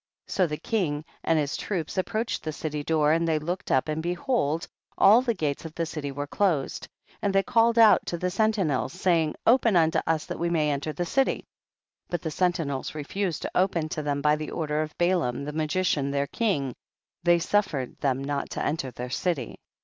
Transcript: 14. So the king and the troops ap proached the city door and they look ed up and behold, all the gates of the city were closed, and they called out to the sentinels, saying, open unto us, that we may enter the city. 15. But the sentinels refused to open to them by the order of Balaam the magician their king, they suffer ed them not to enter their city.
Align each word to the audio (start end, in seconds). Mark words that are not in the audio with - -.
14. 0.25 0.33
So 0.33 0.47
the 0.47 0.57
king 0.57 1.05
and 1.23 1.37
the 1.37 1.47
troops 1.47 1.95
ap 1.95 2.05
proached 2.07 2.41
the 2.41 2.51
city 2.51 2.83
door 2.83 3.11
and 3.11 3.27
they 3.27 3.37
look 3.37 3.61
ed 3.69 3.75
up 3.77 3.87
and 3.87 4.01
behold, 4.01 4.67
all 4.97 5.21
the 5.21 5.35
gates 5.35 5.63
of 5.63 5.75
the 5.75 5.85
city 5.85 6.11
were 6.11 6.25
closed, 6.25 6.87
and 7.21 7.31
they 7.35 7.43
called 7.43 7.77
out 7.77 8.03
to 8.07 8.17
the 8.17 8.31
sentinels, 8.31 8.93
saying, 8.93 9.35
open 9.45 9.75
unto 9.75 9.99
us, 10.07 10.25
that 10.25 10.39
we 10.39 10.49
may 10.49 10.71
enter 10.71 10.91
the 10.91 11.05
city. 11.05 11.41
15. 12.05 12.05
But 12.09 12.21
the 12.23 12.31
sentinels 12.31 12.95
refused 12.95 13.43
to 13.43 13.51
open 13.53 13.89
to 13.89 14.01
them 14.01 14.23
by 14.23 14.35
the 14.35 14.49
order 14.49 14.81
of 14.81 14.97
Balaam 14.97 15.43
the 15.45 15.53
magician 15.53 16.09
their 16.09 16.25
king, 16.25 16.73
they 17.21 17.37
suffer 17.37 17.81
ed 17.81 17.97
them 17.99 18.23
not 18.23 18.49
to 18.49 18.65
enter 18.65 18.89
their 18.89 19.11
city. 19.11 19.59